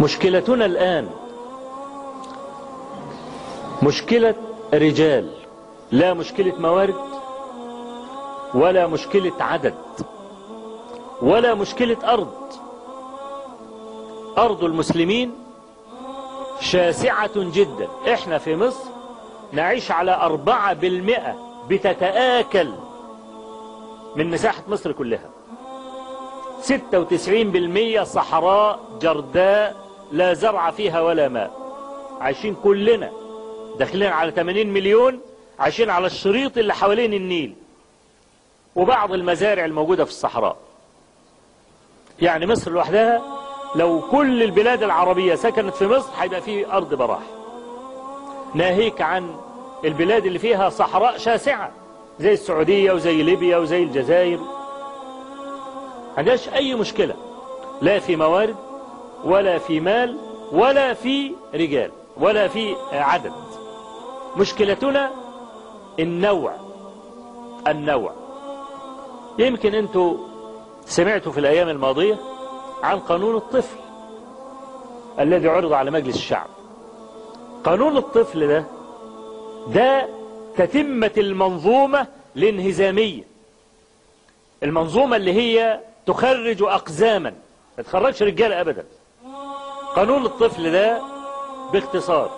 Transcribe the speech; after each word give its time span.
مشكلتنا 0.00 0.64
الآن 0.64 1.08
مشكلة 3.82 4.34
رجال 4.74 5.30
لا 5.92 6.14
مشكلة 6.14 6.52
موارد 6.58 6.94
ولا 8.54 8.86
مشكلة 8.86 9.32
عدد 9.40 9.74
ولا 11.22 11.54
مشكلة 11.54 11.96
أرض. 12.04 12.32
أرض 14.38 14.64
المسلمين 14.64 15.34
شاسعة 16.60 17.30
جدا. 17.36 17.88
إحنا 18.12 18.38
في 18.38 18.56
مصر 18.56 18.84
نعيش 19.52 19.90
على 19.90 20.14
أربعة 20.14 20.72
بالمئة 20.74 21.34
بتتآكل 21.68 22.70
من 24.16 24.30
مساحة 24.30 24.62
مصر 24.68 24.92
كلها. 24.92 25.30
ستة 26.60 27.00
وتسعين 27.00 27.50
بالمية 27.50 28.02
صحراء 28.02 28.78
جرداء 29.00 29.87
لا 30.12 30.34
زرع 30.34 30.70
فيها 30.70 31.00
ولا 31.00 31.28
ماء. 31.28 31.50
عايشين 32.20 32.54
كلنا. 32.54 33.10
داخلين 33.78 34.08
على 34.12 34.30
80 34.30 34.66
مليون 34.66 35.20
عايشين 35.58 35.90
على 35.90 36.06
الشريط 36.06 36.58
اللي 36.58 36.74
حوالين 36.74 37.14
النيل. 37.14 37.54
وبعض 38.76 39.12
المزارع 39.12 39.64
الموجودة 39.64 40.04
في 40.04 40.10
الصحراء. 40.10 40.56
يعني 42.22 42.46
مصر 42.46 42.70
لوحدها 42.70 43.22
لو 43.74 44.00
كل 44.10 44.42
البلاد 44.42 44.82
العربية 44.82 45.34
سكنت 45.34 45.74
في 45.74 45.86
مصر 45.86 46.10
هيبقى 46.18 46.40
فيه 46.40 46.76
أرض 46.76 46.94
براح. 46.94 47.22
ناهيك 48.54 49.00
عن 49.02 49.36
البلاد 49.84 50.26
اللي 50.26 50.38
فيها 50.38 50.68
صحراء 50.68 51.18
شاسعة 51.18 51.70
زي 52.20 52.32
السعودية 52.32 52.92
وزي 52.92 53.22
ليبيا 53.22 53.58
وزي 53.58 53.82
الجزائر. 53.82 54.38
عندهاش 56.18 56.48
أي 56.48 56.74
مشكلة. 56.74 57.14
لا 57.82 57.98
في 57.98 58.16
موارد 58.16 58.56
ولا 59.24 59.58
في 59.58 59.80
مال 59.80 60.16
ولا 60.52 60.94
في 60.94 61.32
رجال 61.54 61.90
ولا 62.16 62.48
في 62.48 62.76
عدد. 62.92 63.32
مشكلتنا 64.36 65.10
النوع 66.00 66.52
النوع. 67.68 68.12
يمكن 69.38 69.74
أنتوا 69.74 70.16
سمعتوا 70.86 71.32
في 71.32 71.40
الأيام 71.40 71.68
الماضية 71.68 72.18
عن 72.82 72.98
قانون 72.98 73.36
الطفل 73.36 73.78
الذي 75.20 75.48
عرض 75.48 75.72
على 75.72 75.90
مجلس 75.90 76.16
الشعب. 76.16 76.46
قانون 77.64 77.96
الطفل 77.96 78.48
ده 78.48 78.64
ده 79.74 80.08
تتمة 80.56 81.10
المنظومة 81.16 82.06
الانهزامية. 82.36 83.22
المنظومة 84.62 85.16
اللي 85.16 85.32
هي 85.32 85.80
تخرج 86.06 86.62
أقزاما 86.62 87.34
ما 87.78 87.84
تخرجش 87.84 88.22
رجال 88.22 88.52
أبدا. 88.52 88.84
قانون 89.96 90.26
الطفل 90.26 90.72
ده 90.72 91.00
باختصار. 91.72 92.30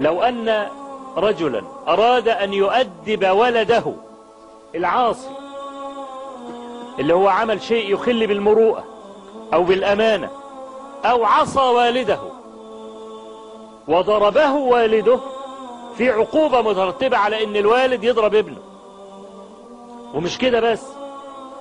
لو 0.00 0.22
أن 0.22 0.68
رجلا 1.16 1.62
أراد 1.88 2.28
أن 2.28 2.52
يؤدب 2.54 3.26
ولده 3.30 3.84
العاصي 4.74 5.30
اللي 6.98 7.14
هو 7.14 7.28
عمل 7.28 7.62
شيء 7.62 7.92
يخل 7.92 8.26
بالمروءة 8.26 8.84
أو 9.54 9.62
بالأمانة 9.62 10.30
أو 11.04 11.24
عصى 11.24 11.60
والده 11.60 12.18
وضربه 13.88 14.52
والده 14.54 15.18
في 15.96 16.10
عقوبة 16.10 16.62
مترتبة 16.62 17.16
على 17.16 17.44
أن 17.44 17.56
الوالد 17.56 18.04
يضرب 18.04 18.34
ابنه. 18.34 18.60
ومش 20.14 20.38
كده 20.38 20.60
بس 20.60 20.82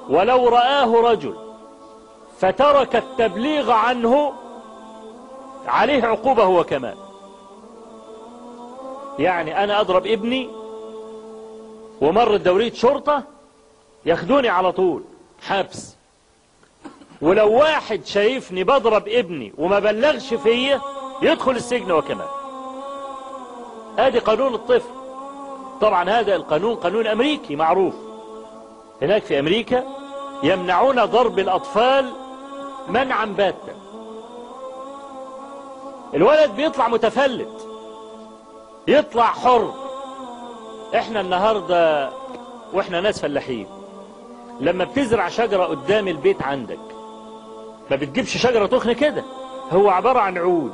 ولو 0.09 0.47
رآه 0.47 1.01
رجل 1.01 1.35
فترك 2.39 2.95
التبليغ 2.95 3.71
عنه 3.71 4.33
عليه 5.67 6.03
عقوبة 6.03 6.43
هو 6.43 6.63
كمان. 6.63 6.95
يعني 9.19 9.63
أنا 9.63 9.81
أضرب 9.81 10.07
ابني 10.07 10.49
ومرت 12.01 12.41
دورية 12.41 12.73
شرطة 12.73 13.23
ياخدوني 14.05 14.49
على 14.49 14.71
طول 14.71 15.03
حبس. 15.41 15.95
ولو 17.21 17.53
واحد 17.53 18.05
شايفني 18.05 18.63
بضرب 18.63 19.07
ابني 19.07 19.53
وما 19.57 19.79
بلغش 19.79 20.33
فيا 20.33 20.81
يدخل 21.21 21.51
السجن 21.51 21.91
وكمان 21.91 22.27
ادي 23.99 24.19
قانون 24.19 24.53
الطفل. 24.53 24.89
طبعا 25.81 26.09
هذا 26.09 26.35
القانون 26.35 26.75
قانون 26.75 27.07
أمريكي 27.07 27.55
معروف. 27.55 27.93
هناك 29.01 29.23
في 29.23 29.39
أمريكا 29.39 29.83
يمنعون 30.43 31.05
ضرب 31.05 31.39
الأطفال 31.39 32.11
منعا 32.87 33.25
باتا. 33.25 33.82
الولد 36.15 36.51
بيطلع 36.51 36.87
متفلت. 36.87 37.67
يطلع 38.87 39.25
حر. 39.25 39.73
إحنا 40.95 41.21
النهاردة 41.21 42.09
وإحنا 42.73 43.01
ناس 43.01 43.21
فلاحين. 43.21 43.67
لما 44.59 44.83
بتزرع 44.83 45.29
شجرة 45.29 45.63
قدام 45.63 46.07
البيت 46.07 46.41
عندك 46.41 46.79
ما 47.91 47.95
بتجيبش 47.95 48.37
شجرة 48.37 48.65
تخن 48.65 48.91
كده. 48.91 49.23
هو 49.71 49.89
عبارة 49.89 50.19
عن 50.19 50.37
عود. 50.37 50.73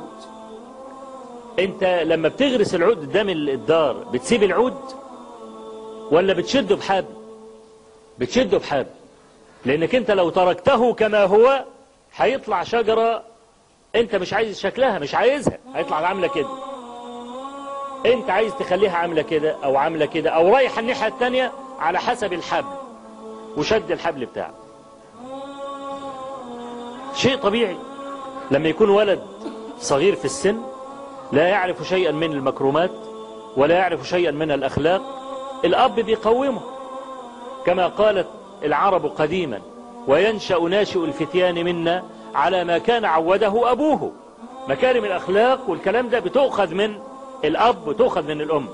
أنت 1.58 1.84
لما 1.84 2.28
بتغرس 2.28 2.74
العود 2.74 2.98
قدام 2.98 3.28
الدار 3.28 3.92
بتسيب 3.92 4.42
العود؟ 4.42 4.80
ولا 6.10 6.32
بتشده 6.32 6.76
بحبل؟ 6.76 7.14
بتشده 8.18 8.58
بحبل. 8.58 8.90
لأنك 9.64 9.94
أنت 9.94 10.10
لو 10.10 10.30
تركته 10.30 10.94
كما 10.94 11.24
هو 11.24 11.64
هيطلع 12.16 12.62
شجرة 12.62 13.29
انت 13.96 14.14
مش 14.16 14.32
عايز 14.32 14.60
شكلها 14.60 14.98
مش 14.98 15.14
عايزها. 15.14 15.58
هيطلع 15.74 15.96
عاملة 15.96 16.28
كده. 16.28 16.48
انت 18.06 18.30
عايز 18.30 18.54
تخليها 18.54 18.96
عاملة 18.96 19.22
كده 19.22 19.56
أو 19.64 19.76
عاملة 19.76 20.06
كده 20.06 20.30
أو 20.30 20.54
رايحة 20.54 20.80
الناحية 20.80 21.06
التانية 21.06 21.52
على 21.78 21.98
حسب 21.98 22.32
الحبل 22.32 22.74
وشد 23.56 23.90
الحبل 23.90 24.26
بتاعه 24.26 24.54
شيء 27.14 27.36
طبيعي. 27.36 27.76
لما 28.50 28.68
يكون 28.68 28.90
ولد 28.90 29.22
صغير 29.80 30.16
في 30.16 30.24
السن 30.24 30.60
لا 31.32 31.48
يعرف 31.48 31.82
شيئا 31.82 32.12
من 32.12 32.32
المكرمات 32.32 32.90
ولا 33.56 33.74
يعرف 33.74 34.08
شيئا 34.08 34.30
من 34.30 34.50
الأخلاق 34.50 35.02
الأب 35.64 35.94
بيقومه. 36.00 36.60
كما 37.66 37.86
قالت 37.86 38.26
العرب 38.64 39.06
قديما 39.06 39.60
وينشأ 40.08 40.58
ناشئ 40.58 41.04
الفتيان 41.04 41.64
منا 41.64 42.04
على 42.34 42.64
ما 42.64 42.78
كان 42.78 43.04
عوده 43.04 43.72
أبوه. 43.72 44.12
مكارم 44.68 45.04
الأخلاق 45.04 45.70
والكلام 45.70 46.08
ده 46.08 46.18
بتؤخذ 46.18 46.74
من 46.74 46.98
الأب 47.44 47.88
وتؤخذ 47.88 48.22
من 48.22 48.40
الأم. 48.40 48.68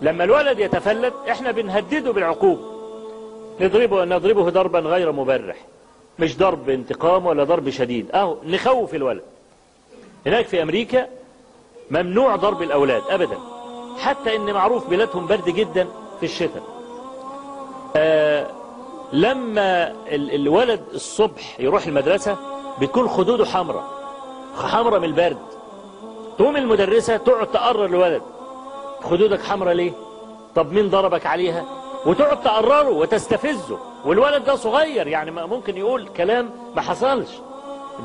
لما 0.00 0.24
الولد 0.24 0.58
يتفلت 0.58 1.14
إحنا 1.30 1.50
بنهدده 1.50 2.12
بالعقوبة 2.12 2.60
نضربه 3.60 4.04
نضربه 4.04 4.50
ضربا 4.50 4.78
غير 4.78 5.12
مبرح. 5.12 5.56
مش 6.18 6.38
ضرب 6.38 6.70
انتقام 6.70 7.26
ولا 7.26 7.44
ضرب 7.44 7.70
شديد. 7.70 8.10
أهو 8.14 8.36
نخوف 8.44 8.94
الولد. 8.94 9.22
هناك 10.26 10.46
في 10.46 10.62
أمريكا 10.62 11.06
ممنوع 11.90 12.36
ضرب 12.36 12.62
الأولاد 12.62 13.02
ابدا. 13.10 13.38
حتى 13.98 14.36
إن 14.36 14.52
معروف 14.52 14.90
بلادهم 14.90 15.26
برد 15.26 15.44
جدا 15.48 15.88
في 16.20 16.26
الشتاء. 16.26 16.62
آه 17.96 18.46
لما 19.12 19.88
ال 19.90 20.34
الولد 20.34 20.80
الصبح 20.94 21.60
يروح 21.60 21.86
المدرسة 21.86 22.36
بتكون 22.80 23.08
خدوده 23.08 23.44
حمراء 23.44 23.84
حمراء 24.56 24.98
من 25.00 25.04
البرد. 25.04 25.38
تقوم 26.38 26.56
المدرسة 26.56 27.16
تقعد 27.16 27.46
تقرر 27.46 27.84
الولد. 27.84 28.22
خدودك 29.02 29.42
حمراء 29.42 29.74
ليه؟ 29.74 29.92
طب 30.54 30.72
مين 30.72 30.90
ضربك 30.90 31.26
عليها؟ 31.26 31.64
وتقعد 32.06 32.40
تقرره 32.42 32.88
وتستفزه. 32.88 33.78
والولد 34.04 34.44
ده 34.44 34.56
صغير 34.56 35.06
يعني 35.06 35.30
ممكن 35.30 35.76
يقول 35.76 36.08
كلام 36.08 36.50
ما 36.76 36.82
حصلش. 36.82 37.30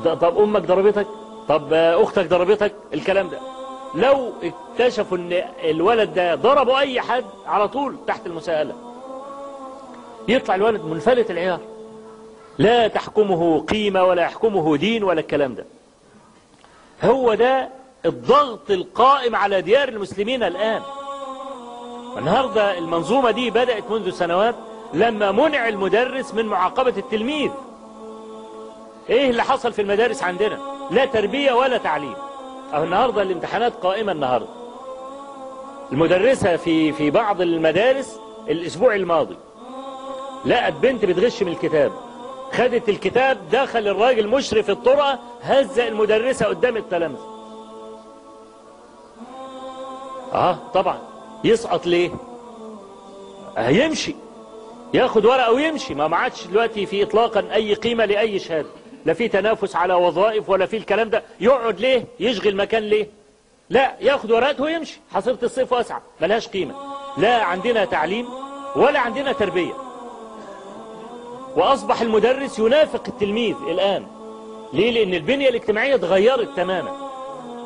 طب 0.04 0.38
أمك 0.38 0.62
ضربتك؟ 0.62 1.06
طب 1.48 1.72
أختك 1.72 2.26
ضربتك؟ 2.26 2.74
الكلام 2.94 3.28
ده. 3.28 3.38
لو 3.94 4.32
اكتشفوا 4.42 5.16
إن 5.16 5.42
الولد 5.64 6.14
ده 6.14 6.34
ضربوا 6.34 6.78
أي 6.78 7.00
حد 7.00 7.24
على 7.46 7.68
طول 7.68 7.96
تحت 8.06 8.26
المساءلة. 8.26 8.74
يطلع 10.28 10.54
الولد 10.54 10.84
منفلت 10.84 11.30
العيار. 11.30 11.60
لا 12.58 12.88
تحكمه 12.88 13.60
قيمة 13.60 14.04
ولا 14.04 14.22
يحكمه 14.22 14.76
دين 14.76 15.04
ولا 15.04 15.20
الكلام 15.20 15.54
ده. 15.54 15.64
هو 17.04 17.34
ده 17.34 17.68
الضغط 18.06 18.70
القائم 18.70 19.36
على 19.36 19.62
ديار 19.62 19.88
المسلمين 19.88 20.42
الآن. 20.42 20.82
النهاردة 22.16 22.78
المنظومة 22.78 23.30
دي 23.30 23.50
بدأت 23.50 23.90
منذ 23.90 24.10
سنوات 24.10 24.54
لما 24.94 25.32
منع 25.32 25.68
المدرس 25.68 26.34
من 26.34 26.46
معاقبة 26.46 26.94
التلميذ. 26.96 27.50
إيه 29.10 29.30
اللي 29.30 29.42
حصل 29.42 29.72
في 29.72 29.82
المدارس 29.82 30.22
عندنا؟ 30.22 30.58
لا 30.90 31.04
تربية 31.04 31.52
ولا 31.52 31.78
تعليم. 31.78 32.14
أهو 32.74 32.84
النهاردة 32.84 33.22
الامتحانات 33.22 33.72
قائمة 33.82 34.12
النهاردة. 34.12 34.48
المدرسة 35.92 36.56
في 36.56 36.92
في 36.92 37.10
بعض 37.10 37.40
المدارس 37.40 38.20
الأسبوع 38.48 38.94
الماضي 38.94 39.36
لقت 40.44 40.72
بنت 40.72 41.04
بتغش 41.04 41.42
من 41.42 41.52
الكتاب. 41.52 41.92
خدت 42.52 42.88
الكتاب 42.88 43.38
دخل 43.52 43.88
الراجل 43.88 44.28
مشرف 44.28 44.70
الطرقة 44.70 45.18
هزق 45.42 45.84
المدرسة 45.84 46.46
قدام 46.46 46.76
التلامذة 46.76 47.38
آه 50.32 50.58
طبعا. 50.74 50.98
يسقط 51.44 51.86
ليه؟ 51.86 52.10
هيمشي. 53.56 54.14
ياخد 54.94 55.24
ورقة 55.24 55.52
ويمشي. 55.52 55.94
ما 55.94 56.16
عادش 56.16 56.46
دلوقتي 56.46 56.86
في 56.86 57.02
اطلاقا 57.02 57.48
أي 57.52 57.74
قيمة 57.74 58.04
لأي 58.04 58.38
شهادة. 58.38 58.68
لا 59.04 59.12
في 59.14 59.28
تنافس 59.28 59.76
على 59.76 59.94
وظائف 59.94 60.50
ولا 60.50 60.66
في 60.66 60.76
الكلام 60.76 61.10
ده. 61.10 61.22
يقعد 61.40 61.80
ليه؟ 61.80 62.04
يشغل 62.20 62.56
مكان 62.56 62.82
ليه؟ 62.82 63.06
لا 63.70 63.94
ياخد 64.00 64.30
ورقته 64.30 64.64
ويمشي. 64.64 65.00
حصيلة 65.12 65.38
الصيف 65.42 65.72
واسعة 65.72 66.02
ملهاش 66.20 66.48
قيمة. 66.48 66.74
لا 67.18 67.42
عندنا 67.42 67.84
تعليم 67.84 68.28
ولا 68.76 69.00
عندنا 69.00 69.32
تربية. 69.32 69.87
وأصبح 71.56 72.00
المدرس 72.00 72.58
ينافق 72.58 73.02
التلميذ 73.08 73.56
الآن. 73.68 74.06
ليه؟ 74.72 74.90
لأن 74.90 75.14
البنية 75.14 75.48
الاجتماعية 75.48 75.94
اتغيرت 75.94 76.48
تماما. 76.56 76.92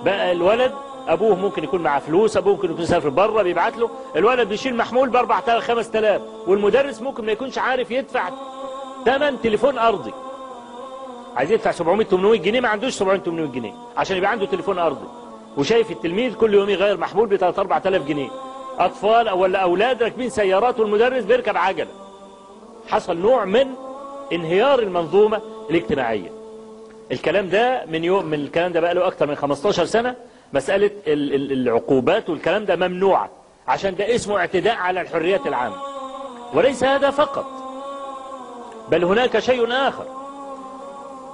بقى 0.05 0.33
الولد 0.33 0.73
أبوه 1.09 1.35
ممكن 1.37 1.65
يكون 1.65 1.81
معاه 1.81 1.99
فلوس 1.99 2.37
أبوه 2.37 2.55
ممكن 2.55 2.71
يكون 2.71 2.87
سافر 2.87 3.09
بره 3.09 3.43
بيبعت 3.43 3.77
له. 3.77 3.91
الولد 4.17 4.49
بيشيل 4.49 4.77
محمول 4.77 5.09
ب 5.09 5.17
4000 5.17 5.65
5000 5.65 6.23
والمدرس 6.47 7.03
ممكن 7.03 7.27
ما 7.27 7.33
يكونش 7.33 7.59
عارف 7.59 7.91
يدفع 7.91 8.31
ثمن 9.05 9.41
تليفون 9.41 9.79
أرضي. 9.79 10.13
عايز 11.37 11.53
يدفع 11.53 11.71
700 11.71 12.07
800 12.07 12.41
جنيه 12.41 12.61
ما 12.61 12.69
عندوش 12.69 12.93
700 12.95 13.21
800 13.21 13.47
جنيه. 13.53 13.73
عشان 13.97 14.17
يبقى 14.17 14.31
عنده 14.31 14.47
تليفون 14.47 14.79
أرضي. 14.79 15.07
وشايف 15.57 15.91
التلميذ 15.91 16.35
كل 16.35 16.55
يوم 16.55 16.71
يغير 16.71 16.97
محمول 16.97 17.29
ب 17.29 17.37
3 17.37 17.61
4000 17.61 18.03
جنيه. 18.03 18.29
أطفال 18.79 19.29
أو 19.29 19.43
ولا 19.43 19.59
أولاد 19.59 20.03
راكبين 20.03 20.31
سيارات 20.31 20.81
والمدرس 20.81 21.25
بيركب 21.25 21.57
عجلة. 21.57 21.91
حصل 22.89 23.17
نوع 23.17 23.45
من 23.45 23.67
انهيار 24.33 24.79
المنظومة 24.79 25.41
الاجتماعية. 25.71 26.31
الكلام 27.13 27.49
ده 27.49 27.85
من 27.87 28.05
يوم 28.05 28.25
من 28.27 28.35
الكلام 28.41 28.73
ده 28.73 28.81
بقى 28.81 28.95
له 28.95 29.07
أكتر 29.07 29.27
من 29.27 29.35
15 29.35 29.85
سنة. 29.85 30.15
مسألة 30.53 30.91
ال- 31.07 31.35
ال- 31.35 31.53
العقوبات 31.53 32.31
والكلام 32.31 32.65
ده 32.65 32.77
ممنوعة 32.77 33.31
عشان 33.69 33.95
ده 33.97 34.15
اسمه 34.15 34.39
اعتداء 34.39 34.75
على 34.77 35.01
الحريات 35.01 35.47
العامة. 35.47 35.77
وليس 36.55 36.85
هذا 36.85 37.11
فقط 37.11 37.47
بل 38.91 39.05
هناك 39.05 39.39
شيء 39.39 39.73
آخر. 39.73 40.05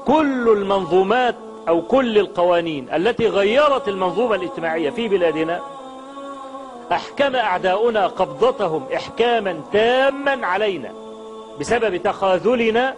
كل 0.06 0.48
المنظومات 0.48 1.34
أو 1.68 1.82
كل 1.82 2.18
القوانين 2.18 2.88
التي 2.94 3.26
غيرت 3.28 3.88
المنظومة 3.88 4.34
الاجتماعية 4.34 4.90
في 4.90 5.08
بلادنا 5.08 5.60
أحكم 6.92 7.36
أعداؤنا 7.36 8.06
قبضتهم 8.06 8.86
إحكاما 8.94 9.60
تاما 9.72 10.46
علينا. 10.46 10.92
بسبب 11.60 11.96
تخاذلنا 11.96 12.94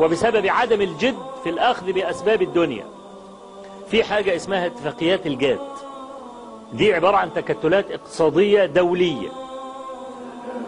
وبسبب 0.00 0.46
عدم 0.46 0.80
الجد 0.80 1.16
في 1.44 1.50
الأخذ 1.50 1.92
بأسباب 1.92 2.42
الدنيا. 2.42 2.84
في 3.90 4.04
حاجة 4.04 4.36
اسمها 4.36 4.66
اتفاقيات 4.66 5.26
الجات 5.26 5.60
دي 6.72 6.94
عبارة 6.94 7.16
عن 7.16 7.34
تكتلات 7.34 7.90
اقتصادية 7.90 8.64
دولية. 8.64 9.28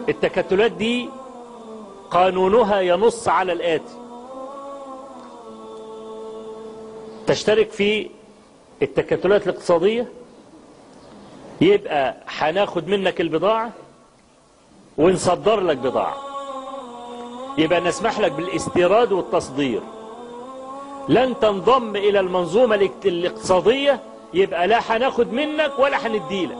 التكتلات 0.09 0.71
دي 0.71 1.09
قانونها 2.11 2.79
ينص 2.81 3.27
على 3.27 3.53
الآتي. 3.53 3.97
تشترك 7.27 7.69
في 7.71 8.09
التكتلات 8.81 9.47
الاقتصادية. 9.47 10.07
يبقى 11.61 12.15
هناخد 12.27 12.87
منك 12.87 13.21
البضاعة 13.21 13.71
ونصدر 14.97 15.59
لك 15.59 15.77
بضاعة. 15.77 16.34
يبقى 17.57 17.81
نسمح 17.81 18.19
لك 18.19 18.31
بالاستيراد 18.31 19.11
والتصدير. 19.11 19.81
لن 21.09 21.39
تنضم 21.39 21.95
إلى 21.95 22.19
المنظومة 22.19 22.75
الاقت- 22.75 23.05
الاقتصادية 23.05 23.99
يبقى 24.33 24.67
لا 24.67 24.79
هناخد 24.89 25.33
منك 25.33 25.71
ولا 25.79 26.07
هنديلك 26.07 26.57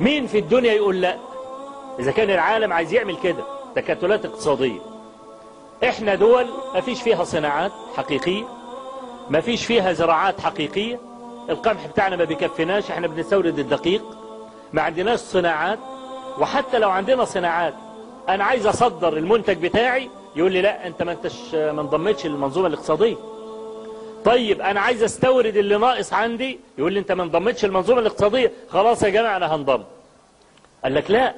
مين 0.00 0.26
في 0.26 0.38
الدنيا 0.38 0.72
يقول 0.72 1.00
لا؟ 1.00 1.16
إذا 1.98 2.10
كان 2.12 2.30
العالم 2.30 2.72
عايز 2.72 2.92
يعمل 2.92 3.16
كده 3.16 3.44
تكتلات 3.74 4.24
اقتصادية. 4.24 4.78
إحنا 5.84 6.14
دول 6.14 6.46
ما 6.74 6.80
فيش 6.80 7.02
فيها 7.02 7.24
صناعات 7.24 7.72
حقيقية 7.96 8.44
ما 9.30 9.40
فيش 9.40 9.66
فيها 9.66 9.92
زراعات 9.92 10.40
حقيقية. 10.40 11.00
القمح 11.50 11.86
بتاعنا 11.86 12.16
ما 12.16 12.24
بيكفيناش 12.24 12.90
إحنا 12.90 13.06
بنستورد 13.06 13.58
الدقيق. 13.58 14.02
ما 14.72 14.82
عندناش 14.82 15.18
صناعات 15.18 15.78
وحتى 16.40 16.78
لو 16.78 16.90
عندنا 16.90 17.24
صناعات 17.24 17.74
أنا 18.28 18.44
عايز 18.44 18.66
اصدر 18.66 19.16
المنتج 19.16 19.66
بتاعي. 19.66 20.10
يقول 20.36 20.52
لي 20.52 20.62
لا 20.62 20.86
انت 20.86 21.02
ما 21.02 21.12
انتش 21.12 21.54
ما 21.54 21.80
انضمتش 21.80 22.26
للمنظومة 22.26 22.66
الاقتصادية. 22.66 23.16
طيب 24.24 24.60
أنا 24.60 24.80
عايز 24.80 25.02
استورد 25.02 25.56
اللي 25.56 25.78
ناقص 25.78 26.12
عندي. 26.12 26.60
يقول 26.78 26.92
لي 26.92 26.98
انت 26.98 27.12
ما 27.12 27.22
انضمتش 27.22 27.64
للمنظومة 27.64 28.00
الاقتصادية. 28.00 28.52
خلاص 28.70 29.02
يا 29.02 29.08
جماعة 29.08 29.36
أنا 29.36 29.54
هنضم. 29.54 29.82
قال 30.84 30.94
لك 30.94 31.10
لا. 31.10 31.34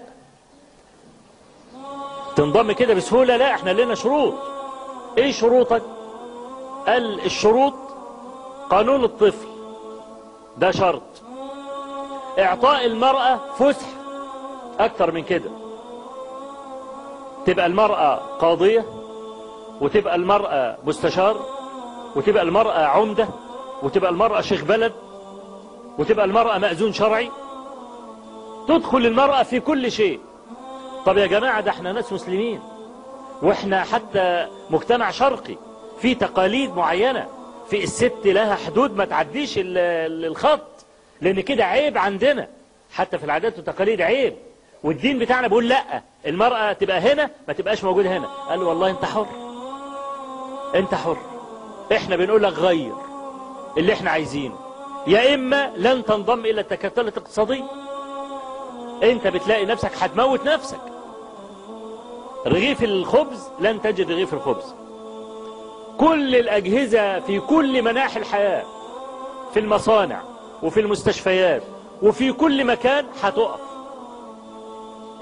تنضم 2.37 2.73
كده 2.73 2.95
بسهولة؟ 2.95 3.37
لا 3.37 3.55
إحنا 3.55 3.71
لنا 3.71 3.95
شروط. 3.95 4.35
إيه 5.19 5.33
شروطك؟ 5.33 5.83
قال 6.87 7.25
الشروط 7.25 7.75
قانون 8.71 9.05
الطفل. 9.05 9.49
ده 10.59 10.71
شرط. 10.71 11.03
اعطاء 12.39 12.87
المرأة 12.87 13.41
فسح. 13.59 13.87
أكتر 14.79 15.13
من 15.13 15.23
كده. 15.25 15.51
تبقى 17.47 17.67
المرأة 17.67 18.15
قاضية 18.17 18.85
وتبقى 19.81 20.15
المرأة 20.15 20.77
مستشار 20.85 21.47
وتبقى 22.17 22.43
المرأة 22.43 22.85
عمدة 22.87 23.29
وتبقى 23.83 24.11
المرأة 24.11 24.41
شيخ 24.41 24.65
بلد 24.65 24.93
وتبقى 25.99 26.25
المرأة 26.25 26.59
مأذون 26.59 26.93
شرعي. 26.93 27.31
تدخل 28.69 28.99
المرأة 29.07 29.43
في 29.43 29.61
كل 29.61 29.93
شيء. 29.93 30.21
طب 31.07 31.19
يا 31.19 31.27
جماعة 31.27 31.61
ده 31.61 31.71
إحنا 31.71 31.93
ناس 31.93 32.13
مسلمين 32.13 32.61
وإحنا 33.43 33.85
حتى 33.85 34.49
مجتمع 34.71 35.11
شرقي 35.11 35.57
في 36.01 36.15
تقاليد 36.15 36.77
معينة 36.77 37.27
في 37.71 37.85
الست 37.85 38.15
لها 38.25 38.55
حدود 38.55 38.97
ما 38.97 39.05
تعديش 39.05 39.59
ال- 39.59 39.79
ال- 39.79 40.25
الخط 40.25 40.85
لأن 41.21 41.41
كده 41.41 41.65
عيب 41.65 41.99
عندنا. 41.99 42.49
حتى 42.95 43.19
في 43.19 43.25
العادات 43.25 43.57
والتقاليد 43.57 44.01
عيب. 44.01 44.35
والدين 44.85 45.19
بتاعنا 45.19 45.49
بيقول 45.49 45.69
لأ. 45.69 46.03
المرأة 46.29 46.73
تبقى 46.73 47.01
هنا 47.01 47.31
ما 47.49 47.55
تبقاش 47.55 47.85
موجودة 47.85 48.17
هنا. 48.17 48.27
قال 48.49 48.61
له 48.61 48.67
والله 48.67 48.91
أنت 48.91 49.05
حر. 49.05 49.27
أنت 50.75 50.95
حر. 50.95 51.17
إحنا 51.93 52.17
بنقول 52.17 52.43
لك 52.43 52.53
غير 52.53 52.93
اللي 53.79 53.93
إحنا 53.93 54.11
عايزينه. 54.11 54.55
يا 55.07 55.35
إما 55.35 55.73
لن 55.77 56.05
تنضم 56.05 56.41
إلى 56.41 56.61
التكتلات 56.61 56.99
الاقتصادية 56.99 57.65
أنت 59.03 59.27
بتلاقي 59.27 59.65
نفسك 59.67 59.91
هتموت 60.01 60.45
نفسك. 60.47 60.81
رغيف 62.47 62.85
الخبز 62.85 63.49
لن 63.61 63.83
تجد 63.83 64.11
رغيف 64.11 64.35
الخبز. 64.35 64.75
كل 65.99 66.37
الأجهزة 66.37 67.21
في 67.21 67.41
كل 67.41 67.83
مناحي 67.83 68.21
الحياة 68.21 68.65
في 69.55 69.61
المصانع 69.61 70.23
وفي 70.63 70.81
المستشفيات 70.81 71.63
وفي 72.03 72.33
كل 72.33 72.65
مكان 72.65 73.07
هتقف. 73.23 73.61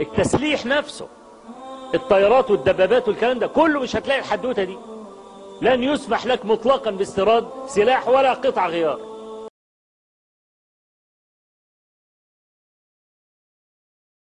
التسليح 0.01 0.67
نفسه 0.67 1.07
الطيارات 1.95 2.51
والدبابات 2.51 3.09
والكلام 3.09 3.39
ده 3.39 3.47
كله 3.47 3.81
مش 3.81 3.97
هتلاقي 3.97 4.21
الحدوتة 4.21 4.65
دي. 4.65 4.79
لن 5.63 5.83
يسمح 5.83 6.27
لك 6.27 6.45
مطلقا 6.45 6.91
باستيراد 6.91 7.49
سلاح 7.67 8.09
ولا 8.09 8.33
قطع 8.33 8.67
غيار. 8.69 8.99